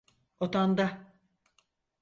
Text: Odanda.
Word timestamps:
Odanda. 0.45 0.89